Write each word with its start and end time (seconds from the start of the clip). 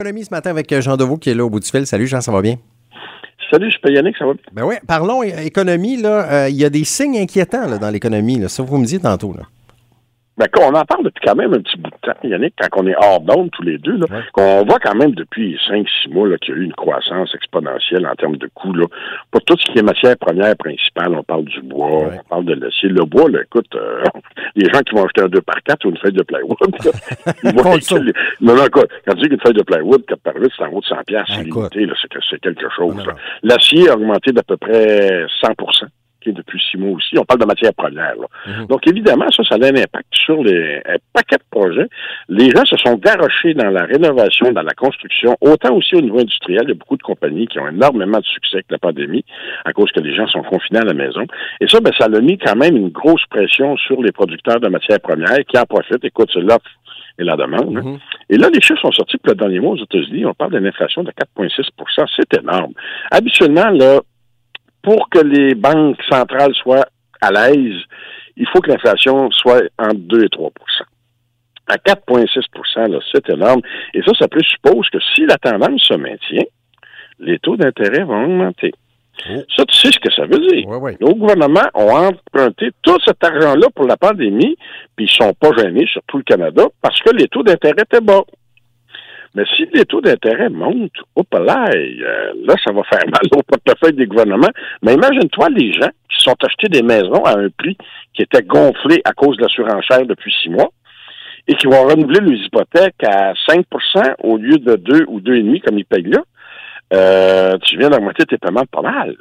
Économie 0.00 0.24
ce 0.24 0.30
matin 0.30 0.48
avec 0.48 0.74
Jean 0.80 0.96
Deveau 0.96 1.18
qui 1.18 1.28
est 1.28 1.34
là 1.34 1.44
au 1.44 1.50
bout 1.50 1.60
du 1.60 1.68
fil. 1.68 1.86
Salut 1.86 2.06
Jean, 2.06 2.22
ça 2.22 2.32
va 2.32 2.40
bien? 2.40 2.56
Salut, 3.50 3.70
je 3.70 3.76
peux 3.82 3.92
Yannick, 3.92 4.16
ça 4.16 4.24
va 4.24 4.32
bien? 4.32 4.42
Ben 4.50 4.64
oui, 4.64 4.76
parlons 4.86 5.22
économie. 5.22 6.00
Là, 6.00 6.48
il 6.48 6.56
y 6.56 6.64
a 6.64 6.70
des 6.70 6.84
signes 6.84 7.18
inquiétants 7.18 7.68
là, 7.68 7.76
dans 7.76 7.90
l'économie. 7.90 8.42
Ça, 8.48 8.62
vous 8.62 8.78
me 8.78 8.86
dites 8.86 9.02
tantôt. 9.02 9.34
Là. 9.34 9.42
Ben, 10.40 10.48
on 10.62 10.74
en 10.74 10.84
parle 10.86 11.04
depuis 11.04 11.20
quand 11.22 11.34
même 11.34 11.52
un 11.52 11.60
petit 11.60 11.76
bout 11.76 11.90
de 11.90 11.96
temps, 12.00 12.18
Yannick, 12.24 12.54
quand 12.58 12.82
on 12.82 12.86
est 12.86 12.94
hors 12.96 13.20
d'onde 13.20 13.50
tous 13.50 13.62
les 13.62 13.76
deux, 13.76 13.98
là, 13.98 14.06
qu'on 14.32 14.64
voit 14.64 14.78
quand 14.78 14.94
même 14.94 15.14
depuis 15.14 15.58
5-6 15.68 16.10
mois 16.10 16.34
qu'il 16.38 16.54
y 16.54 16.56
a 16.56 16.60
eu 16.60 16.64
une 16.64 16.72
croissance 16.72 17.34
exponentielle 17.34 18.06
en 18.06 18.14
termes 18.14 18.38
de 18.38 18.48
coûts. 18.54 18.72
Là. 18.72 18.86
Pour 19.30 19.42
tout 19.42 19.54
ce 19.58 19.70
qui 19.70 19.78
est 19.78 19.82
matière 19.82 20.16
première 20.16 20.56
principale, 20.56 21.14
on 21.14 21.22
parle 21.22 21.44
du 21.44 21.60
bois, 21.60 21.90
on 21.90 22.28
parle 22.30 22.46
de 22.46 22.54
l'acier. 22.54 22.88
Le 22.88 23.04
bois, 23.04 23.28
là, 23.28 23.40
écoute, 23.42 23.68
euh, 23.74 24.02
les 24.56 24.72
gens 24.72 24.80
qui 24.80 24.94
vont 24.94 25.04
acheter 25.04 25.20
un 25.20 25.28
2 25.28 25.42
par 25.42 25.62
4 25.62 25.84
ou 25.84 25.90
une 25.90 25.98
feuille 25.98 26.12
de 26.12 26.22
plywood, 26.22 26.56
ils 27.44 27.54
vont 27.54 27.74
non, 28.40 28.56
non, 28.56 28.64
quand 28.72 28.84
tu 29.14 29.20
dis 29.20 29.28
qu'une 29.28 29.40
feuille 29.40 29.52
de 29.52 29.62
plywood, 29.62 30.06
4 30.06 30.20
par 30.22 30.36
8, 30.36 30.50
c'est 30.56 30.64
en 30.64 30.72
haut 30.72 30.80
de 30.80 30.86
100 30.86 30.96
pièces, 31.06 31.24
c'est 31.28 31.42
limité, 31.42 31.86
c'est 32.30 32.40
quelque 32.40 32.66
chose. 32.74 32.96
L'acier 33.42 33.90
a 33.90 33.94
augmenté 33.94 34.32
d'à 34.32 34.42
peu 34.42 34.56
près 34.56 35.26
100 35.42 35.48
depuis 36.26 36.60
six 36.70 36.76
mois 36.76 36.96
aussi. 36.96 37.18
On 37.18 37.24
parle 37.24 37.40
de 37.40 37.46
matières 37.46 37.74
premières. 37.74 38.14
Mhm. 38.46 38.66
Donc, 38.66 38.86
évidemment, 38.86 39.30
ça, 39.30 39.42
ça 39.44 39.54
a 39.54 39.66
un 39.66 39.76
impact 39.76 40.06
sur 40.12 40.42
les 40.42 40.80
un 40.86 40.96
paquet 41.12 41.36
de 41.36 41.44
projets. 41.50 41.88
Les 42.28 42.50
gens 42.50 42.64
se 42.64 42.76
sont 42.76 42.94
garochés 42.96 43.54
dans 43.54 43.70
la 43.70 43.84
rénovation, 43.84 44.52
dans 44.52 44.62
la 44.62 44.74
construction, 44.74 45.36
autant 45.40 45.74
aussi 45.74 45.94
au 45.96 46.00
niveau 46.00 46.20
industriel. 46.20 46.62
Il 46.64 46.68
y 46.68 46.72
a 46.72 46.74
beaucoup 46.74 46.96
de 46.96 47.02
compagnies 47.02 47.46
qui 47.46 47.58
ont 47.58 47.68
énormément 47.68 48.18
de 48.18 48.24
succès 48.24 48.56
avec 48.56 48.70
la 48.70 48.78
pandémie 48.78 49.24
à 49.64 49.72
cause 49.72 49.90
que 49.92 50.00
les 50.00 50.14
gens 50.14 50.26
sont 50.28 50.42
confinés 50.42 50.80
à 50.80 50.84
la 50.84 50.94
maison. 50.94 51.24
Et 51.60 51.68
ça, 51.68 51.80
ben, 51.80 51.92
ça 51.98 52.06
a 52.06 52.20
mis 52.20 52.38
quand 52.38 52.56
même 52.56 52.76
une 52.76 52.90
grosse 52.90 53.24
pression 53.26 53.76
sur 53.76 54.02
les 54.02 54.12
producteurs 54.12 54.60
de 54.60 54.68
matières 54.68 55.00
premières 55.00 55.44
qui 55.46 55.58
en 55.58 55.64
profitent. 55.64 56.04
Écoute, 56.04 56.30
c'est 56.32 56.40
l'offre 56.40 56.70
et 57.18 57.24
la 57.24 57.36
demande. 57.36 57.72
Mhm. 57.72 57.98
Et 58.30 58.36
là, 58.36 58.48
les 58.52 58.60
chiffres 58.60 58.80
sont 58.80 58.92
sortis 58.92 59.18
pour 59.18 59.32
le 59.32 59.36
dernier 59.36 59.60
mois 59.60 59.72
aux 59.72 59.82
États-Unis. 59.82 60.24
On 60.24 60.34
parle 60.34 60.52
d'une 60.52 60.66
inflation 60.66 61.02
de 61.02 61.10
4,6% 61.10 62.06
C'est 62.16 62.38
énorme. 62.38 62.72
Habituellement, 63.10 63.70
là, 63.70 64.00
pour 64.82 65.08
que 65.10 65.20
les 65.20 65.54
banques 65.54 66.00
centrales 66.08 66.54
soient 66.54 66.86
à 67.20 67.30
l'aise, 67.30 67.76
il 68.36 68.46
faut 68.48 68.60
que 68.60 68.70
l'inflation 68.70 69.30
soit 69.30 69.62
entre 69.78 69.94
2 69.94 70.24
et 70.24 70.28
3% 70.28 70.50
À 71.68 71.76
4,6% 71.76 73.00
c'est 73.12 73.30
énorme. 73.30 73.60
Et 73.94 74.02
ça, 74.02 74.12
ça 74.18 74.28
présuppose 74.28 74.88
que 74.90 74.98
si 75.14 75.26
la 75.26 75.36
tendance 75.36 75.82
se 75.82 75.94
maintient, 75.94 76.46
les 77.18 77.38
taux 77.38 77.56
d'intérêt 77.56 78.04
vont 78.04 78.24
augmenter. 78.24 78.72
Oh. 79.28 79.42
Ça, 79.54 79.64
tu 79.66 79.76
sais 79.76 79.92
ce 79.92 79.98
que 79.98 80.12
ça 80.12 80.24
veut 80.24 80.38
dire. 80.38 80.66
Nos 81.00 81.14
gouvernements 81.14 81.68
ont 81.74 81.90
emprunté 81.90 82.70
tout 82.82 82.98
cet 83.04 83.22
argent-là 83.22 83.66
pour 83.74 83.86
la 83.86 83.96
pandémie, 83.96 84.56
puis 84.96 85.04
ils 85.04 85.10
sont 85.10 85.34
pas 85.34 85.50
gênés, 85.58 85.86
surtout 85.92 86.18
le 86.18 86.22
Canada, 86.22 86.64
parce 86.80 87.00
que 87.00 87.14
les 87.14 87.28
taux 87.28 87.42
d'intérêt 87.42 87.82
étaient 87.82 88.00
bas. 88.00 88.22
Mais 89.34 89.44
si 89.56 89.66
les 89.72 89.84
taux 89.84 90.00
d'intérêt 90.00 90.48
montent, 90.48 90.90
au 91.14 91.22
palais, 91.22 91.96
euh, 92.02 92.32
là, 92.44 92.54
ça 92.64 92.72
va 92.72 92.82
faire 92.84 93.04
mal 93.06 93.22
au 93.32 93.42
portefeuille 93.42 93.94
des 93.94 94.06
gouvernements. 94.06 94.50
Mais 94.82 94.94
imagine-toi 94.94 95.48
les 95.50 95.72
gens 95.72 95.90
qui 96.08 96.22
sont 96.22 96.36
achetés 96.44 96.68
des 96.68 96.82
maisons 96.82 97.24
à 97.24 97.38
un 97.38 97.48
prix 97.50 97.76
qui 98.12 98.22
était 98.22 98.42
gonflé 98.42 99.00
à 99.04 99.12
cause 99.12 99.36
de 99.36 99.42
la 99.42 99.48
surenchère 99.48 100.04
depuis 100.06 100.34
six 100.42 100.48
mois 100.48 100.70
et 101.46 101.54
qui 101.54 101.66
vont 101.66 101.84
renouveler 101.84 102.20
leurs 102.20 102.44
hypothèques 102.44 103.02
à 103.04 103.32
5% 103.48 104.14
au 104.24 104.36
lieu 104.36 104.58
de 104.58 104.76
2 104.76 105.04
ou 105.08 105.20
2,5 105.20 105.62
comme 105.62 105.78
ils 105.78 105.84
payent 105.84 106.10
là. 106.10 106.22
Euh, 106.92 107.56
tu 107.62 107.78
viens 107.78 107.88
d'augmenter 107.88 108.26
tes 108.26 108.36
paiements 108.36 108.66
pas 108.70 108.82
mal. 108.82 109.16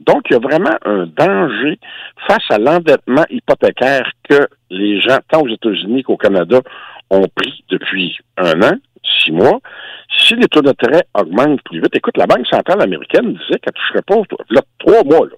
Donc, 0.00 0.22
il 0.30 0.32
y 0.32 0.36
a 0.36 0.40
vraiment 0.40 0.76
un 0.84 1.06
danger 1.06 1.78
face 2.26 2.44
à 2.50 2.58
l'endettement 2.58 3.24
hypothécaire 3.30 4.10
que 4.28 4.48
les 4.70 5.00
gens, 5.00 5.18
tant 5.30 5.42
aux 5.42 5.48
États-Unis 5.48 6.02
qu'au 6.02 6.16
Canada, 6.16 6.60
ont 7.10 7.26
pris 7.34 7.62
depuis 7.68 8.16
un 8.38 8.62
an 8.62 8.72
six 9.02 9.32
mois, 9.32 9.58
si 10.18 10.34
les 10.34 10.48
taux 10.48 10.62
d'intérêt 10.62 11.04
augmentent 11.14 11.62
plus 11.64 11.80
vite, 11.80 11.94
écoute, 11.94 12.16
la 12.16 12.26
Banque 12.26 12.46
centrale 12.46 12.80
américaine 12.80 13.32
disait 13.32 13.58
qu'elle 13.60 13.72
toucherait 13.74 14.02
pas, 14.06 14.36
là, 14.50 14.60
trois 14.78 15.04
mois, 15.04 15.26
là, 15.26 15.36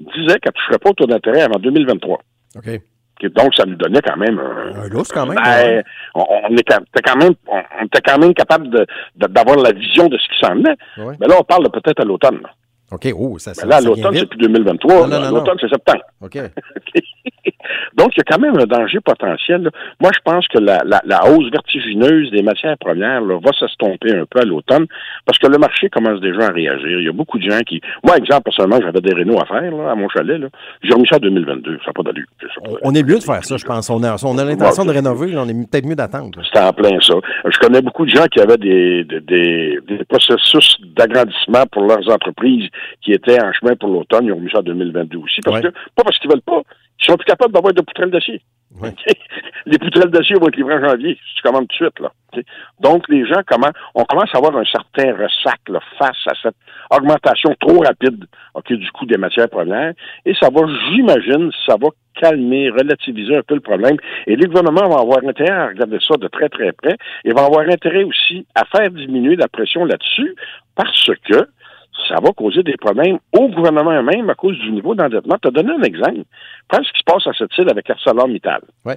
disait 0.00 0.38
qu'elle 0.38 0.52
toucherait 0.52 0.78
pas 0.78 0.90
au 0.90 0.94
taux 0.94 1.06
d'intérêt 1.06 1.42
avant 1.42 1.58
2023. 1.58 2.18
OK. 2.56 2.80
Donc, 3.34 3.54
ça 3.54 3.64
nous 3.64 3.76
donnait 3.76 4.02
quand 4.02 4.16
même 4.18 4.38
un. 4.38 4.84
Un 4.84 4.88
quand 4.90 5.26
même. 5.26 5.38
Ben, 5.42 5.82
on, 6.14 6.54
était 6.54 6.76
quand 7.02 7.16
même, 7.16 7.32
on, 7.46 7.84
était 7.86 8.02
quand 8.04 8.18
même 8.18 8.34
capable 8.34 8.86
d'avoir 9.16 9.56
la 9.56 9.72
vision 9.72 10.06
de 10.08 10.18
ce 10.18 10.28
qui 10.28 10.46
s'en 10.46 10.54
venait. 10.54 10.76
Mais 10.98 11.26
là, 11.26 11.36
on 11.40 11.44
parle 11.44 11.70
peut-être 11.70 12.00
à 12.00 12.04
l'automne. 12.04 12.42
OK. 12.92 13.08
Oh, 13.16 13.38
ça, 13.38 13.54
ça, 13.54 13.66
là, 13.66 13.80
l'automne, 13.80 14.14
c'est 14.14 14.26
plus 14.26 14.38
2023. 14.38 15.06
L'automne, 15.30 15.56
c'est 15.60 15.70
septembre. 15.70 16.02
OK. 16.20 16.36
Donc, 17.96 18.10
il 18.16 18.18
y 18.18 18.20
a 18.20 18.24
quand 18.24 18.40
même 18.40 18.58
un 18.58 18.66
danger 18.66 19.00
potentiel. 19.00 19.70
Moi, 20.00 20.10
je 20.14 20.20
pense 20.24 20.46
que 20.48 20.58
la, 20.58 20.80
hausse 21.28 21.50
vertigineuse 21.50 22.30
des 22.30 22.42
matières 22.42 22.76
premières 22.78 23.22
va 23.24 23.52
s'estomper 23.58 24.14
un 24.14 24.24
peu 24.26 24.40
à 24.40 24.44
l'automne 24.44 24.86
parce 25.24 25.38
que 25.38 25.46
le 25.46 25.58
marché 25.58 25.88
commence 25.88 26.20
déjà 26.20 26.48
à 26.48 26.52
réagir. 26.52 27.00
Il 27.00 27.04
y 27.04 27.08
a 27.08 27.12
beaucoup 27.12 27.38
de 27.38 27.50
gens 27.50 27.60
qui... 27.60 27.80
Moi, 28.04 28.16
exemple, 28.16 28.44
personnellement, 28.44 28.80
j'avais 28.80 29.00
des 29.00 29.14
rénaux 29.14 29.38
à 29.40 29.46
faire 29.46 29.72
à 29.88 29.94
mon 29.94 30.08
chalet. 30.08 30.40
J'ai 30.82 30.92
remis 30.92 31.06
ça 31.08 31.16
en 31.16 31.20
2022. 31.20 31.78
Ça 31.78 31.86
n'a 31.88 31.92
pas 31.92 32.02
d'allure. 32.02 32.26
On 32.82 32.94
est 32.94 33.02
mieux 33.02 33.18
de 33.18 33.22
faire 33.22 33.44
ça, 33.44 33.56
je 33.56 33.64
pense. 33.64 33.90
On 33.90 34.02
a, 34.02 34.16
on 34.24 34.38
a 34.38 34.44
l'intention 34.44 34.84
de 34.84 34.92
rénover. 34.92 35.36
On 35.36 35.48
est 35.48 35.70
peut-être 35.70 35.86
mieux 35.86 35.96
d'attendre. 35.96 36.40
C'est 36.52 36.60
en 36.60 36.72
plein 36.72 36.98
ça. 37.00 37.14
Je 37.44 37.58
connais 37.58 37.82
beaucoup 37.82 38.04
de 38.04 38.10
gens 38.10 38.26
qui 38.26 38.40
avaient 38.40 38.56
des, 38.56 39.04
des, 39.04 39.78
processus 40.08 40.76
d'agrandissement 40.96 41.64
pour 41.72 41.82
leurs 41.82 42.08
entreprises 42.10 42.68
qui 43.02 43.12
étaient 43.12 43.40
en 43.42 43.52
chemin 43.52 43.74
pour 43.76 43.88
l'automne. 43.90 44.26
Ils 44.26 44.32
ont 44.32 44.36
remis 44.36 44.50
ça 44.50 44.58
en 44.58 44.62
2022 44.62 45.18
aussi. 45.18 45.40
Parce 45.44 45.60
que, 45.60 45.68
pas 45.68 46.04
parce 46.04 46.18
qu'ils 46.18 46.30
veulent 46.30 46.40
pas, 46.42 46.62
ils 47.00 47.04
sont 47.04 47.16
plus 47.16 47.26
capables 47.26 47.52
d'avoir 47.52 47.72
de 47.72 47.82
poutrelles 47.82 48.10
d'acier. 48.10 48.42
les 49.66 49.78
poutrelles 49.78 50.10
d'acier 50.10 50.36
vont 50.38 50.48
être 50.48 50.56
livrées 50.56 50.74
en 50.74 50.88
janvier, 50.88 51.14
si 51.14 51.34
tu 51.36 51.42
commandes 51.42 51.68
tout 51.68 51.84
de 51.84 51.90
suite. 51.90 52.00
Là. 52.00 52.10
Donc, 52.80 53.08
les 53.08 53.26
gens, 53.26 53.40
comment, 53.46 53.70
on 53.94 54.04
commence 54.04 54.34
à 54.34 54.38
avoir 54.38 54.56
un 54.56 54.64
certain 54.64 55.12
ressac 55.12 55.60
face 55.98 56.26
à 56.26 56.32
cette 56.42 56.56
augmentation 56.90 57.54
trop 57.60 57.80
rapide 57.80 58.26
du 58.68 58.90
coût 58.92 59.06
des 59.06 59.16
matières 59.16 59.48
premières. 59.48 59.92
Et 60.24 60.34
ça 60.34 60.48
va, 60.50 60.66
j'imagine, 60.90 61.50
ça 61.66 61.76
va 61.80 61.88
calmer, 62.20 62.70
relativiser 62.70 63.36
un 63.36 63.42
peu 63.42 63.54
le 63.54 63.60
problème. 63.60 63.96
Et 64.26 64.36
les 64.36 64.46
gouvernements 64.46 64.88
vont 64.88 64.98
avoir 64.98 65.18
intérêt 65.26 65.50
à 65.50 65.68
regarder 65.68 65.98
ça 66.06 66.16
de 66.16 66.28
très, 66.28 66.48
très 66.48 66.72
près 66.72 66.96
et 67.24 67.30
vont 67.30 67.46
avoir 67.46 67.68
intérêt 67.68 68.04
aussi 68.04 68.46
à 68.54 68.64
faire 68.64 68.90
diminuer 68.90 69.36
la 69.36 69.48
pression 69.48 69.84
là-dessus 69.84 70.34
parce 70.74 71.10
que 71.30 71.48
ça 72.08 72.16
va 72.22 72.30
causer 72.32 72.62
des 72.62 72.76
problèmes 72.76 73.18
au 73.32 73.48
gouvernement 73.48 74.02
même 74.02 74.28
à 74.30 74.34
cause 74.34 74.58
du 74.58 74.70
niveau 74.70 74.94
d'endettement. 74.94 75.36
Tu 75.40 75.48
as 75.48 75.50
donné 75.50 75.72
un 75.72 75.82
exemple. 75.82 76.22
Prends 76.68 76.82
ce 76.82 76.92
qui 76.92 76.98
se 76.98 77.04
passe 77.04 77.26
à 77.26 77.32
cette 77.32 77.56
île 77.58 77.70
avec 77.70 77.88
ArcelorMittal. 77.88 78.62
Ouais. 78.84 78.96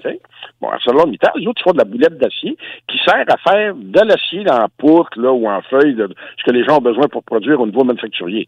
Bon, 0.61 0.69
ArcelorMittal, 0.69 1.31
les 1.35 1.47
autres 1.47 1.63
font 1.63 1.71
de 1.71 1.77
la 1.77 1.85
boulette 1.85 2.17
d'acier 2.17 2.57
qui 2.87 2.97
sert 2.99 3.25
à 3.27 3.37
faire 3.37 3.73
de 3.75 4.01
l'acier 4.01 4.43
en 4.49 4.67
poutre 4.77 5.19
là, 5.19 5.31
ou 5.31 5.47
en 5.47 5.61
feuille, 5.63 5.95
de, 5.95 6.09
ce 6.37 6.43
que 6.43 6.51
les 6.51 6.63
gens 6.65 6.77
ont 6.77 6.81
besoin 6.81 7.07
pour 7.07 7.23
produire 7.23 7.59
au 7.61 7.65
niveau 7.65 7.83
manufacturier. 7.83 8.47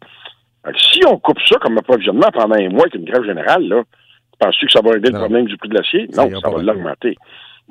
si 0.78 1.02
on 1.08 1.18
coupe 1.18 1.40
ça 1.48 1.58
comme 1.60 1.78
approvisionnement 1.78 2.30
pendant 2.34 2.56
un 2.56 2.70
mois 2.70 2.82
avec 2.82 2.96
une 2.96 3.06
grève 3.06 3.24
générale, 3.24 3.68
là, 3.68 3.84
penses-tu 4.40 4.66
que 4.66 4.72
ça 4.72 4.82
va 4.82 4.98
aider 4.98 5.12
le 5.12 5.20
problème 5.20 5.46
du 5.46 5.58
prix 5.58 5.70
de 5.70 5.76
l'acier? 5.76 6.08
Non, 6.16 6.30
ça 6.40 6.50
va 6.50 6.62
l'augmenter. 6.62 7.18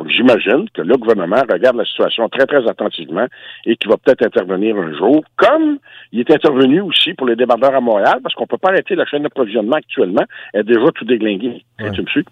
Donc, 0.01 0.09
j'imagine 0.09 0.65
que 0.73 0.81
le 0.81 0.97
gouvernement 0.97 1.43
regarde 1.47 1.77
la 1.77 1.85
situation 1.85 2.27
très, 2.31 2.47
très 2.47 2.67
attentivement 2.67 3.27
et 3.67 3.77
qu'il 3.77 3.91
va 3.91 3.99
peut-être 3.99 4.25
intervenir 4.25 4.75
un 4.75 4.97
jour, 4.97 5.23
comme 5.37 5.77
il 6.11 6.21
est 6.21 6.31
intervenu 6.31 6.81
aussi 6.81 7.13
pour 7.13 7.27
les 7.27 7.37
débardeurs 7.37 7.75
à 7.75 7.83
Montréal, 7.83 8.19
parce 8.23 8.35
qu'on 8.35 8.47
peut 8.47 8.57
pas 8.57 8.71
arrêter 8.71 8.95
la 8.95 9.05
chaîne 9.05 9.25
d'approvisionnement 9.25 9.77
actuellement, 9.77 10.25
elle 10.55 10.63
est 10.63 10.65
déjà 10.65 10.91
tout 10.95 11.05
déglinguée. 11.05 11.67
Tu 11.93 12.01
me 12.01 12.07
suis? 12.07 12.25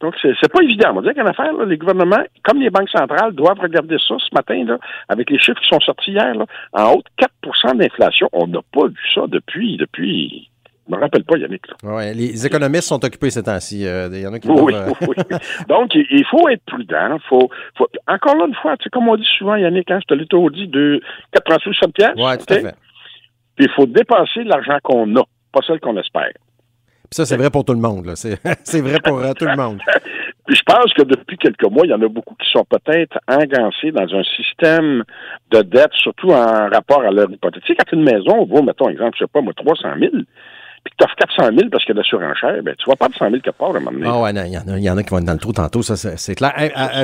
Donc, 0.00 0.14
c'est 0.22 0.52
pas 0.52 0.62
évident. 0.62 0.90
On 0.92 1.00
va 1.00 1.12
dire 1.12 1.14
qu'en 1.20 1.28
affaire, 1.28 1.52
les 1.66 1.76
gouvernements, 1.76 2.22
comme 2.44 2.60
les 2.60 2.70
banques 2.70 2.90
centrales, 2.90 3.32
doivent 3.32 3.58
regarder 3.58 3.96
ça 3.98 4.14
ce 4.18 4.32
matin, 4.32 4.64
là, 4.64 4.78
avec 5.08 5.28
les 5.28 5.40
chiffres 5.40 5.60
qui 5.60 5.68
sont 5.68 5.80
sortis 5.80 6.12
hier, 6.12 6.34
là, 6.36 6.46
en 6.72 6.92
haute 6.92 7.06
4% 7.44 7.78
d'inflation. 7.78 8.28
On 8.32 8.46
n'a 8.46 8.60
pas 8.72 8.86
vu 8.86 8.94
ça 9.12 9.22
depuis, 9.26 9.76
depuis 9.76 10.48
je 10.88 10.94
me 10.94 11.00
rappelle 11.00 11.24
pas, 11.24 11.36
Yannick. 11.36 11.62
Ouais, 11.82 12.14
les 12.14 12.46
économistes 12.46 12.88
sont 12.88 13.04
occupés 13.04 13.30
ces 13.30 13.42
temps-ci. 13.42 13.86
Euh, 13.86 14.08
il 14.12 14.20
y 14.20 14.26
en 14.26 14.32
a 14.32 14.38
qui 14.38 14.48
oui, 14.48 14.74
euh, 14.74 14.90
oui. 15.02 15.16
Donc, 15.68 15.94
il 15.94 16.24
faut 16.30 16.48
être 16.48 16.62
prudent. 16.66 17.18
Faut, 17.28 17.50
faut... 17.76 17.88
Encore 18.06 18.46
une 18.46 18.54
fois, 18.54 18.74
comme 18.92 19.08
on 19.08 19.16
dit 19.16 19.28
souvent, 19.38 19.56
Yannick, 19.56 19.90
hein, 19.90 19.98
je 20.00 20.06
te 20.06 20.14
l'ai 20.14 20.26
toujours 20.26 20.50
dit, 20.50 20.66
de 20.68 21.00
80 21.32 21.58
sous 21.62 21.74
7 21.74 21.92
pièces. 21.92 22.10
Oui, 22.16 22.38
tout 22.38 22.54
à 22.54 22.60
fait. 22.60 22.74
Puis 23.56 23.66
il 23.66 23.70
faut 23.74 23.86
dépenser 23.86 24.44
l'argent 24.44 24.78
qu'on 24.82 25.14
a, 25.16 25.24
pas 25.52 25.60
celle 25.66 25.80
qu'on 25.80 25.96
espère. 25.96 26.32
Puis 27.10 27.16
ça, 27.16 27.24
c'est 27.24 27.36
vrai 27.36 27.50
pour 27.50 27.64
tout 27.64 27.72
le 27.72 27.80
monde. 27.80 28.12
C'est 28.14 28.80
vrai 28.80 28.98
pour 29.02 29.18
euh, 29.18 29.32
tout 29.32 29.46
le 29.46 29.56
monde. 29.56 29.80
Puis 30.46 30.56
je 30.56 30.62
pense 30.62 30.92
que 30.94 31.02
depuis 31.02 31.36
quelques 31.36 31.70
mois, 31.70 31.84
il 31.84 31.90
y 31.90 31.94
en 31.94 32.00
a 32.00 32.08
beaucoup 32.08 32.34
qui 32.34 32.50
sont 32.50 32.64
peut-être 32.64 33.18
engancés 33.28 33.92
dans 33.92 34.14
un 34.14 34.22
système 34.36 35.04
de 35.50 35.60
dette, 35.60 35.92
surtout 35.92 36.30
en 36.30 36.68
rapport 36.70 37.02
à 37.02 37.10
leur 37.10 37.30
hypothèque. 37.30 37.64
quand 37.66 37.92
une 37.96 38.04
maison 38.04 38.46
vaut, 38.46 38.62
mettons, 38.62 38.88
exemple, 38.88 39.16
je 39.18 39.24
sais 39.24 39.30
pas, 39.30 39.42
moi, 39.42 39.52
300 39.54 39.88
000, 39.98 40.12
puis 40.88 40.96
tu 40.98 41.04
offres 41.04 41.14
400 41.16 41.56
000 41.56 41.68
parce 41.70 41.84
qu'il 41.84 41.94
y 41.94 41.98
a 41.98 42.00
de 42.00 42.00
la 42.00 42.04
surenchère, 42.04 42.62
ben, 42.62 42.74
tu 42.78 42.88
vas 42.88 42.96
pas 42.96 43.08
de 43.08 43.14
100 43.14 43.30
000 43.30 43.40
quelque 43.42 43.56
part 43.56 43.68
à 43.68 43.76
un 43.76 43.80
moment 43.80 43.92
donné. 43.92 44.06
Ah 44.08 44.20
ouais, 44.20 44.30
il 44.32 44.80
y, 44.80 44.84
y, 44.84 44.90
en 44.90 44.96
a 44.96 45.02
qui 45.02 45.10
vont 45.10 45.18
être 45.18 45.24
dans 45.24 45.32
le 45.32 45.38
trou 45.38 45.52
tantôt, 45.52 45.82
ça 45.82 45.96
c'est 45.96 46.34
clair. 46.34 46.52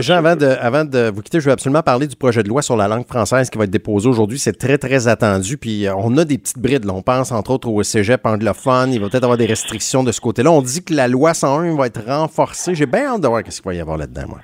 Jean, 0.00 0.16
avant 0.16 0.36
de, 0.36 0.46
avant 0.46 0.84
de 0.84 1.10
vous 1.10 1.22
quitter, 1.22 1.40
je 1.40 1.46
veux 1.46 1.52
absolument 1.52 1.82
parler 1.82 2.06
du 2.06 2.16
projet 2.16 2.42
de 2.42 2.48
loi 2.48 2.62
sur 2.62 2.76
la 2.76 2.88
langue 2.88 3.06
française 3.06 3.50
qui 3.50 3.58
va 3.58 3.64
être 3.64 3.70
déposé 3.70 4.08
aujourd'hui. 4.08 4.38
C'est 4.38 4.56
très, 4.56 4.78
très 4.78 5.08
attendu. 5.08 5.56
Puis 5.56 5.86
euh, 5.86 5.94
on 5.96 6.16
a 6.16 6.24
des 6.24 6.38
petites 6.38 6.58
brides. 6.58 6.84
Là. 6.84 6.92
On 6.94 7.02
pense 7.02 7.32
entre 7.32 7.50
autres 7.50 7.68
au 7.68 7.82
cégep 7.82 8.24
anglophone. 8.24 8.92
Il 8.92 9.00
va 9.00 9.08
peut-être 9.08 9.24
avoir 9.24 9.38
des 9.38 9.46
restrictions 9.46 10.02
de 10.02 10.12
ce 10.12 10.20
côté-là. 10.20 10.50
On 10.50 10.62
dit 10.62 10.84
que 10.84 10.94
la 10.94 11.08
loi 11.08 11.34
101 11.34 11.76
va 11.76 11.86
être 11.86 12.04
renforcée. 12.06 12.74
J'ai 12.74 12.86
bien 12.86 13.14
hâte 13.14 13.20
de 13.20 13.28
voir 13.28 13.42
ce 13.48 13.60
qu'il 13.60 13.70
va 13.70 13.74
y 13.74 13.80
avoir 13.80 13.96
là-dedans, 13.96 14.24
moi. 14.28 14.38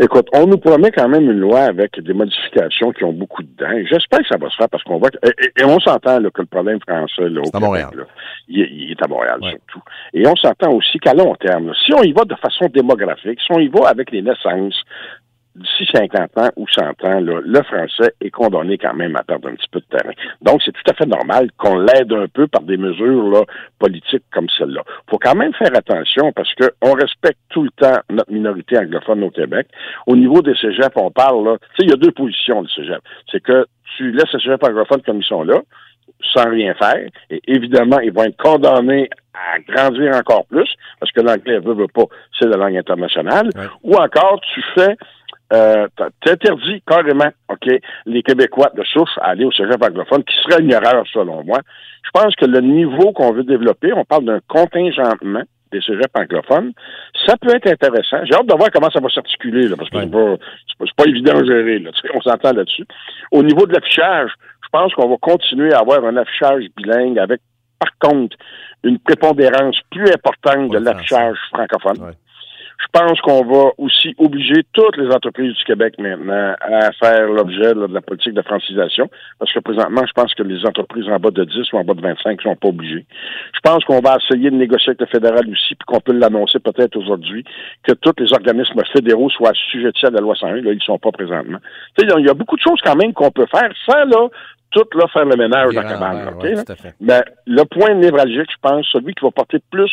Écoute, 0.00 0.28
on 0.32 0.46
nous 0.46 0.58
promet 0.58 0.92
quand 0.92 1.08
même 1.08 1.28
une 1.28 1.40
loi 1.40 1.62
avec 1.62 1.98
des 2.00 2.12
modifications 2.12 2.92
qui 2.92 3.02
ont 3.02 3.12
beaucoup 3.12 3.42
de 3.42 3.48
dents. 3.58 3.84
J'espère 3.90 4.20
que 4.20 4.28
ça 4.28 4.36
va 4.36 4.48
se 4.48 4.56
faire 4.56 4.68
parce 4.68 4.84
qu'on 4.84 4.98
voit 4.98 5.10
que, 5.10 5.18
et, 5.26 5.64
on 5.64 5.80
s'entend 5.80 6.18
que 6.30 6.42
le 6.42 6.46
problème 6.46 6.78
français 6.80 7.28
là, 7.28 7.40
au 7.40 7.56
à 7.56 7.58
Montréal. 7.58 8.06
il, 8.46 8.92
est 8.92 9.02
à 9.02 9.08
Montréal 9.08 9.40
surtout. 9.40 9.82
Et 10.14 10.24
on 10.26 10.36
s'entend 10.36 10.72
aussi 10.72 10.98
qu'à 10.98 11.14
long 11.14 11.34
terme, 11.34 11.72
si 11.84 11.92
on 11.94 12.02
y 12.02 12.12
va 12.12 12.24
de 12.24 12.36
façon 12.36 12.66
démographique, 12.72 13.40
si 13.40 13.50
on 13.50 13.58
y 13.58 13.66
va 13.66 13.88
avec 13.88 14.12
les 14.12 14.22
naissances, 14.22 14.80
d'ici 15.54 15.88
50 15.92 16.38
ans 16.38 16.50
ou 16.56 16.66
100 16.68 16.82
ans, 17.04 17.20
le 17.20 17.62
français 17.62 18.14
est 18.20 18.30
condamné 18.30 18.78
quand 18.78 18.94
même 18.94 19.16
à 19.16 19.22
perdre 19.22 19.48
un 19.48 19.54
petit 19.54 19.68
peu 19.70 19.80
de 19.80 19.98
terrain. 19.98 20.12
Donc, 20.42 20.62
c'est 20.64 20.72
tout 20.72 20.90
à 20.90 20.94
fait 20.94 21.06
normal 21.06 21.50
qu'on 21.56 21.78
l'aide 21.78 22.12
un 22.12 22.28
peu 22.28 22.46
par 22.46 22.62
des 22.62 22.76
mesures 22.76 23.30
là, 23.30 23.42
politiques 23.78 24.24
comme 24.32 24.48
celle-là. 24.56 24.82
faut 25.10 25.18
quand 25.18 25.34
même 25.34 25.52
faire 25.54 25.74
attention 25.74 26.32
parce 26.32 26.52
qu'on 26.54 26.92
respecte 26.92 27.40
tout 27.50 27.64
le 27.64 27.70
temps 27.70 27.98
notre 28.10 28.32
minorité 28.32 28.78
anglophone 28.78 29.24
au 29.24 29.30
Québec. 29.30 29.68
Au 30.06 30.16
niveau 30.16 30.42
des 30.42 30.54
cégeps, 30.54 30.96
on 30.96 31.10
parle, 31.10 31.44
là, 31.44 31.56
tu 31.58 31.66
sais, 31.66 31.84
il 31.86 31.90
y 31.90 31.92
a 31.92 31.96
deux 31.96 32.12
positions 32.12 32.62
de 32.62 32.68
cégep. 32.68 33.00
C'est 33.30 33.42
que 33.42 33.66
tu 33.96 34.12
laisses 34.12 34.32
les 34.32 34.40
cégeps 34.40 34.68
anglophones 34.68 35.02
comme 35.02 35.18
ils 35.18 35.24
sont 35.24 35.42
là, 35.42 35.60
sans 36.34 36.48
rien 36.50 36.74
faire. 36.74 37.08
Et 37.30 37.40
évidemment, 37.46 37.98
ils 38.00 38.12
vont 38.12 38.24
être 38.24 38.36
condamnés 38.36 39.08
à 39.34 39.58
grandir 39.60 40.14
encore 40.14 40.46
plus, 40.46 40.68
parce 41.00 41.12
que 41.12 41.20
l'anglais 41.20 41.58
veut, 41.60 41.74
veut 41.74 41.88
pas, 41.88 42.04
c'est 42.38 42.48
la 42.48 42.56
langue 42.56 42.76
internationale. 42.76 43.50
Ou 43.82 43.94
encore, 43.94 44.40
tu 44.52 44.62
fais 44.74 44.96
euh, 45.52 45.86
t'interdis 46.20 46.82
carrément, 46.86 47.30
OK, 47.48 47.68
les 48.06 48.22
Québécois 48.22 48.70
de 48.76 48.82
souche 48.84 49.16
à 49.20 49.30
aller 49.30 49.44
au 49.44 49.52
cégep 49.52 49.82
anglophone, 49.82 50.22
qui 50.24 50.34
serait 50.42 50.62
une 50.62 50.72
erreur, 50.72 51.04
selon 51.12 51.42
moi. 51.44 51.60
Je 52.04 52.10
pense 52.12 52.34
que 52.36 52.44
le 52.44 52.60
niveau 52.60 53.12
qu'on 53.12 53.32
veut 53.32 53.44
développer, 53.44 53.92
on 53.92 54.04
parle 54.04 54.24
d'un 54.24 54.40
contingentement 54.46 55.42
des 55.72 55.80
cégeps 55.80 56.14
anglophones, 56.14 56.72
ça 57.26 57.36
peut 57.36 57.54
être 57.54 57.66
intéressant. 57.66 58.24
J'ai 58.24 58.34
hâte 58.34 58.46
de 58.46 58.56
voir 58.56 58.70
comment 58.72 58.90
ça 58.90 59.00
va 59.00 59.08
s'articuler, 59.08 59.68
parce 59.76 59.90
que 59.90 60.00
c'est 60.00 60.10
pas, 60.10 60.94
pas, 60.96 61.04
évident 61.08 61.38
à 61.38 61.44
gérer, 61.44 61.78
là, 61.78 61.90
on 62.14 62.20
s'entend 62.20 62.52
là-dessus. 62.52 62.86
Au 63.32 63.42
niveau 63.42 63.66
de 63.66 63.72
l'affichage, 63.72 64.30
je 64.62 64.68
pense 64.70 64.92
qu'on 64.94 65.08
va 65.08 65.16
continuer 65.20 65.72
à 65.72 65.78
avoir 65.78 66.04
un 66.04 66.16
affichage 66.16 66.64
bilingue 66.76 67.18
avec, 67.18 67.40
par 67.78 68.10
contre, 68.10 68.36
une 68.84 68.98
prépondérance 68.98 69.78
plus 69.90 70.10
importante 70.10 70.70
de 70.70 70.78
l'affichage 70.78 71.36
francophone. 71.52 72.14
Je 72.80 72.86
pense 72.92 73.20
qu'on 73.20 73.44
va 73.44 73.70
aussi 73.76 74.14
obliger 74.18 74.62
toutes 74.72 74.96
les 74.96 75.12
entreprises 75.12 75.52
du 75.52 75.64
Québec 75.64 75.94
maintenant 75.98 76.54
à 76.60 76.92
faire 76.92 77.28
l'objet 77.28 77.74
de 77.74 77.92
la 77.92 78.00
politique 78.00 78.34
de 78.34 78.42
francisation, 78.42 79.10
parce 79.38 79.52
que 79.52 79.58
présentement, 79.58 80.02
je 80.06 80.12
pense 80.12 80.32
que 80.34 80.44
les 80.44 80.64
entreprises 80.64 81.08
en 81.08 81.18
bas 81.18 81.30
de 81.30 81.44
10 81.44 81.72
ou 81.72 81.76
en 81.76 81.84
bas 81.84 81.94
de 81.94 82.00
25 82.00 82.38
ne 82.38 82.42
sont 82.42 82.56
pas 82.56 82.68
obligées. 82.68 83.04
Je 83.52 83.60
pense 83.62 83.84
qu'on 83.84 84.00
va 84.00 84.16
essayer 84.16 84.50
de 84.50 84.56
négocier 84.56 84.90
avec 84.90 85.00
le 85.00 85.06
fédéral 85.06 85.48
aussi, 85.50 85.74
puis 85.74 85.86
qu'on 85.86 86.00
peut 86.00 86.12
l'annoncer 86.12 86.60
peut-être 86.60 86.96
aujourd'hui, 86.96 87.44
que 87.82 87.92
tous 87.94 88.14
les 88.18 88.32
organismes 88.32 88.82
fédéraux 88.92 89.28
soient 89.30 89.50
assujettis 89.50 90.06
à 90.06 90.10
la 90.10 90.20
loi 90.20 90.36
101. 90.36 90.60
Là, 90.62 90.72
ils 90.72 90.76
ne 90.76 90.80
sont 90.80 90.98
pas 90.98 91.10
présentement. 91.10 91.58
Il 91.98 92.26
y 92.26 92.30
a 92.30 92.34
beaucoup 92.34 92.56
de 92.56 92.62
choses 92.62 92.80
quand 92.84 92.96
même 92.96 93.12
qu'on 93.12 93.30
peut 93.30 93.46
faire 93.50 93.72
sans 93.86 94.04
là 94.04 94.28
tout 94.70 94.84
là 94.94 95.06
faire 95.08 95.24
le 95.24 95.36
ménage 95.36 95.74
dans 95.74 95.82
la 95.82 95.88
cabane. 95.88 96.34
Mais 97.00 97.22
le 97.46 97.64
point 97.64 97.94
névralgique, 97.94 98.50
je 98.50 98.56
pense, 98.60 98.86
celui 98.92 99.14
qui 99.14 99.24
va 99.24 99.30
porter 99.30 99.58
plus 99.70 99.90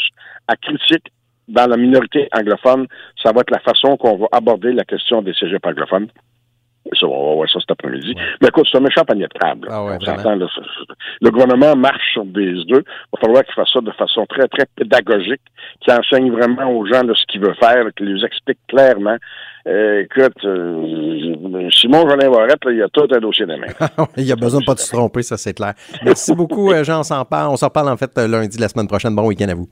à 0.48 0.56
critique 0.56 1.12
dans 1.48 1.68
la 1.68 1.78
minorité 1.78 2.28
anglophone, 2.32 2.88
ça 3.22 3.32
va 3.32 3.42
être 3.42 3.52
la 3.52 3.60
façon 3.60 3.98
qu'on 3.98 4.18
va 4.18 4.28
aborder 4.32 4.74
la 4.74 4.84
question 4.84 5.22
des 5.22 5.34
cégeps 5.34 5.66
anglophones. 5.66 6.08
Ça, 7.00 7.08
on 7.08 7.30
va 7.30 7.36
voir 7.36 7.50
ça 7.50 7.60
cet 7.60 7.72
après-midi. 7.72 8.14
Mais 8.42 8.50
écoute, 8.50 8.68
c'est 8.72 8.78
un 8.78 8.82
méchant 8.82 9.04
panier 9.04 9.24
de 9.26 9.40
table. 9.40 9.68
Ah 9.72 9.84
le 11.22 11.32
gouvernement 11.32 11.76
marche 11.76 12.14
sur 12.14 12.24
des 12.26 12.54
œufs. 12.72 12.84
Il 12.86 13.10
va 13.14 13.20
falloir 13.22 13.44
qu'il 13.44 13.56
fasse 13.56 13.70
ça 13.74 13.82
de 13.82 13.92
façon 13.92 14.26
très, 14.28 14.48
très 14.48 14.66
pédagogique, 14.76 15.42
qu'il 15.82 15.94
enseigne 15.94 16.32
vraiment 16.32 16.72
aux 16.72 16.86
gens 16.86 17.02
ce 17.02 17.26
qu'il 17.26 17.42
veut 17.42 17.56
faire, 17.60 17.86
qu'il 17.98 18.14
les 18.14 18.24
explique 18.24 18.60
clairement. 18.68 19.18
Euh, 19.68 20.04
écoute, 20.04 20.38
euh, 20.46 21.70
Simon 21.72 22.08
Jolin 22.08 22.30
Barrette, 22.30 22.62
il 22.68 22.78
y 22.78 22.84
a 22.84 22.90
tout 22.90 23.08
un 23.12 23.20
dossier 23.20 23.48
de 23.48 23.56
main. 23.56 24.06
il 24.18 24.24
y 24.24 24.32
a 24.32 24.36
besoin 24.36 24.60
de 24.60 24.66
pas 24.66 24.76
de 24.76 24.80
se 24.80 24.92
tromper, 24.92 25.24
ça 25.24 25.38
c'est 25.38 25.56
clair. 25.56 25.74
Merci 26.04 26.36
beaucoup, 26.36 26.72
euh, 26.72 26.84
Jean. 26.84 27.00
On 27.00 27.04
s'en 27.04 27.26
parle. 27.26 27.50
On 27.52 27.58
s'en 27.58 27.72
parle 27.72 27.90
en 27.90 27.98
fait 27.98 28.16
lundi 28.16 28.60
la 28.60 28.70
semaine 28.70 28.88
prochaine. 28.88 29.16
Bon 29.16 29.26
week-end 29.26 29.50
à 29.50 29.56
vous. 29.56 29.68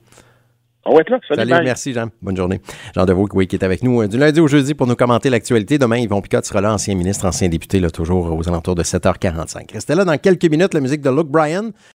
On 0.86 0.94
va 0.94 1.00
être 1.00 1.10
là. 1.10 1.18
Salut, 1.26 1.50
merci 1.64 1.92
Jean. 1.94 2.08
Bonne 2.20 2.36
journée. 2.36 2.60
Jean 2.94 3.06
Deveau 3.06 3.26
oui, 3.32 3.46
qui 3.46 3.56
est 3.56 3.64
avec 3.64 3.82
nous 3.82 4.02
euh, 4.02 4.08
du 4.08 4.18
lundi 4.18 4.40
au 4.40 4.46
jeudi 4.46 4.74
pour 4.74 4.86
nous 4.86 4.96
commenter 4.96 5.30
l'actualité. 5.30 5.78
Demain, 5.78 5.96
Yvon 5.96 6.20
Picotte 6.20 6.44
sera 6.44 6.60
là, 6.60 6.74
ancien 6.74 6.94
ministre, 6.94 7.24
ancien 7.24 7.48
député, 7.48 7.80
là, 7.80 7.90
toujours 7.90 8.36
aux 8.36 8.48
alentours 8.48 8.74
de 8.74 8.82
7h45. 8.82 9.72
Restez 9.72 9.94
là 9.94 10.04
dans 10.04 10.18
quelques 10.18 10.44
minutes, 10.44 10.74
la 10.74 10.80
musique 10.80 11.00
de 11.00 11.10
Luke 11.10 11.28
Bryan. 11.28 11.72